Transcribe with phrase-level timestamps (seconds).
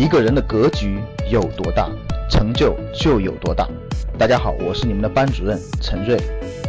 [0.00, 0.98] 一个人的格局
[1.30, 1.86] 有多大，
[2.30, 3.68] 成就就有多大。
[4.16, 6.18] 大家好，我是你们的班主任陈瑞，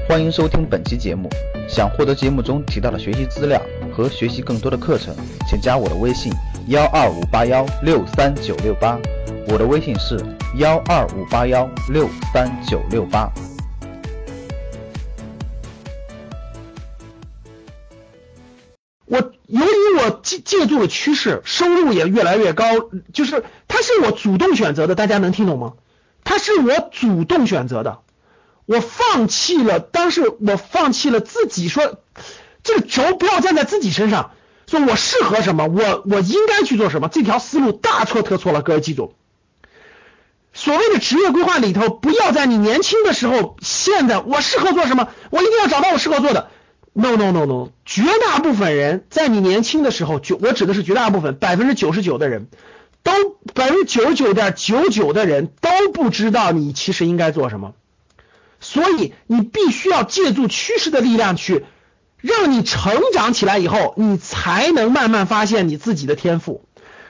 [0.05, 1.29] 欢迎收听本期节目。
[1.65, 3.61] 想获得节目中提到的学习资料
[3.95, 5.15] 和学习更多的课程，
[5.47, 6.29] 请加我的微信
[6.67, 8.99] 幺二五八幺六三九六八。
[9.47, 10.19] 我的微信是
[10.57, 13.31] 幺二五八幺六三九六八。
[20.31, 22.65] 借借助了趋势，收入也越来越高，
[23.11, 25.73] 就是它是我主动选择的，大家能听懂吗？
[26.23, 27.99] 它是我主动选择的，
[28.65, 31.97] 我放弃了，当时我放弃了自己说，
[32.63, 34.31] 这个轴不要站在自己身上，
[34.67, 39.13] 说我适合什么，我我应该去做什么，这条思路大错特错了，各位记住。
[40.53, 46.49] 所谓的职业规划里头，不要在你年轻的时候，现在我适合做什么，我一定要找到我适合做的。
[46.93, 52.49] No no no no，绝大部分人在你年轻的时候，就我指的是绝大部分，百分之九十九的人
[53.01, 53.13] 都，
[53.53, 57.75] 百分之九十九点九九的人都不知道你其实应该做什么，
[58.59, 61.63] 所以你必须要借助趋势的力量去
[62.17, 66.65] 让你成长起来以后，你才能慢慢发现你自己的天赋。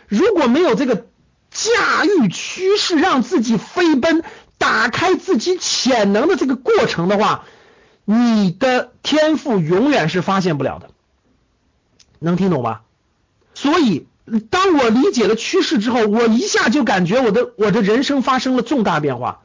[0.07, 1.07] 如果没有这个
[1.49, 4.23] 驾驭趋势，让自己飞奔，
[4.59, 7.45] 打开自己潜能的这个过程的话。
[8.05, 10.89] 你的天赋永远是发现不了的，
[12.19, 12.81] 能听懂吧？
[13.53, 14.07] 所以，
[14.49, 19.43] 当我理解了趋势之后，我一下就感觉我的我的人生发生了重大变化。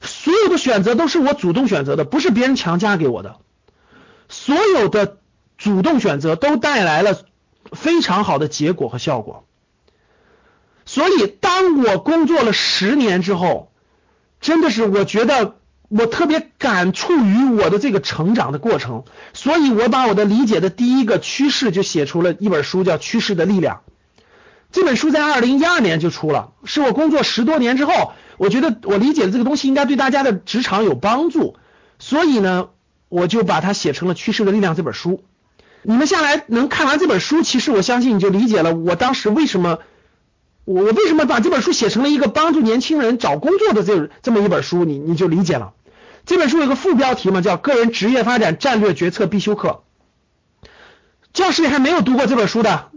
[0.00, 3.36] 所有的选择都是我主动选择的，不是别人强加给我的。
[4.28, 5.18] 所有的
[5.58, 7.18] 主动选择都带来了
[7.72, 9.44] 非常好的结果和效果。
[10.84, 13.72] 所以，当我工作了十年之后，
[14.40, 15.56] 真的是我觉得。
[15.88, 23.76] 我特别感触于我的这个成长的过程，所以我把我的理解的第一个趋势就写出了一本书，叫《趋势的力量》。
[24.72, 31.54] 这本书在二零一二年就出了，是我工作十多年之后，我觉得我理解的这个东西应该对大家的职场有帮助，
[31.98, 32.68] 所以呢，
[33.08, 35.22] 我就把它写成了《趋势的力量》这本书。
[35.82, 39.78] 你们下来能看完这本书，其实我相信你就理解了我当时为什么。
[40.66, 44.84] 我我为什么把这本书写成了一个帮助年轻人找工作的这这么一本书？
[44.84, 45.72] 你你就理解了。
[46.26, 49.82] 这本书有个副标题嘛，叫《个人职业发展战略决策必修课》。
[51.32, 52.90] 教室里还没有读过这本书的，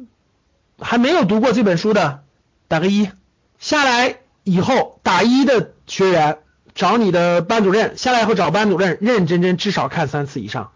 [0.79, 2.23] 还没有读过这本书的，
[2.67, 3.09] 打个一。
[3.59, 6.39] 下来以后打一的学员
[6.73, 10.71] 找你的班主任，下来以后找班主任，认认真真至少看三次以上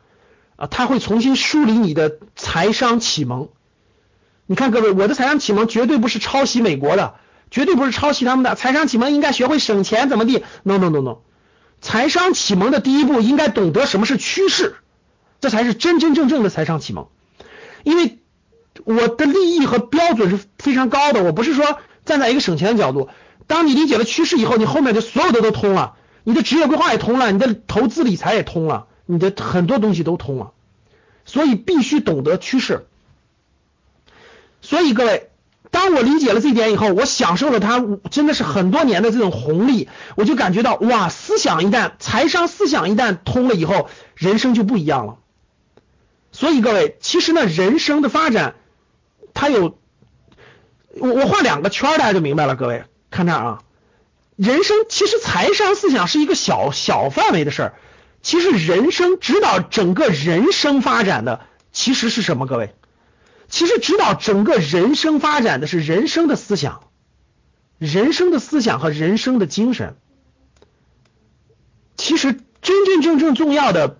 [0.57, 3.49] 啊，他会重新梳理你的财商启蒙。
[4.45, 7.15] 你看各位，我的财商启蒙绝对不是抄袭美国的，
[7.49, 11.17] 绝对不是抄袭他们的财商启蒙，应该学会省钱怎么地？No No No No，
[11.81, 14.75] 财商启蒙的第一步应该懂得什么是趋势，
[15.39, 17.07] 这才是真真正正的财商启蒙。
[17.83, 18.19] 因为
[18.83, 23.09] 我的利益和标准是非常高的，我不是说站在一个省钱的角度。
[23.47, 30.51] 当你理解了趋势以后，你后面的所有的都通了，你的职业规划也通了，你的投资理财也通了，你的很多东西都通了。
[31.25, 32.87] 所以必须懂得趋势。
[34.63, 35.29] 所以各位，
[35.71, 45.17] 当我理解了这一点以后，我享受了它真的是很多年的这种红利，我就感觉到哇，思想一旦财商思想一旦通了以后，人生就不一样了。
[46.31, 48.55] 所以各位，其实呢，人生的发展
[49.33, 49.77] 它有
[50.95, 52.55] 我我画两个圈，大家就明白了。
[52.55, 53.63] 各位看这儿啊，
[54.37, 57.73] 人生其实财商思想是一个小小范围的事儿，
[58.21, 61.41] 其实人生指导整个人生发展的
[61.73, 62.47] 其实是什么？
[62.47, 62.73] 各位？
[63.49, 66.83] 其实指导整个人生发展的是人生的思想，
[67.77, 69.95] 人生的思想和人生的精神。
[71.95, 73.97] 其实真真正正重要的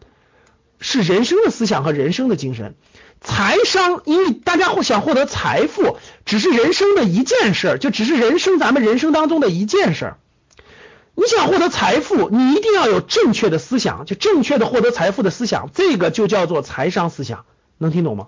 [0.80, 2.76] 是人生的思想和人生的精神。
[3.22, 10.16] 财商，因为大家想获得财富，只是人生的一件事，就只是人生咱们人生当中的一件事。
[11.16, 17.46] 你想获得财富，你一定要有正确的思想，就正确的获得财富的思想，这个就叫做财商思想，
[17.78, 18.28] 能听懂吗？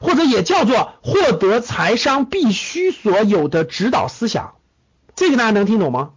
[0.00, 4.54] 或者也叫做获得财商必须所有的指导思想，
[5.16, 6.10] 这个大家能听懂吗？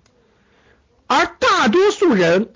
[1.07, 2.50] 而大多数人，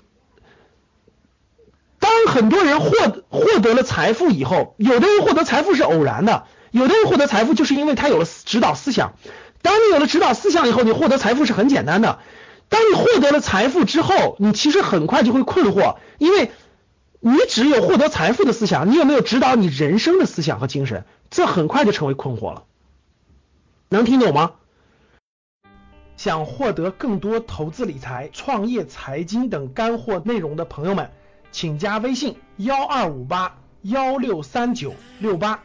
[1.98, 2.90] 当很多人获
[3.28, 9.14] 获得了财富以后，有的人获得财富是偶然的，有的人获得财富就是因为他有了指导思想。
[9.62, 12.20] 当你有了指导思想以后，你获得财富是很简单的。
[12.68, 16.50] 当你获得了财富之后，你其实很快就会困惑，因为。
[17.20, 21.04] 你只有获得财富的思想，你有没有指导你人生的思想和精神？
[21.30, 22.64] 这很快就成为困惑了。
[23.88, 24.52] 能听懂吗？
[26.16, 31.10] 想获得更多投资理财、创业、财经等干货内容的朋友们，
[31.50, 35.62] 请加微信幺二五八幺六三九六八。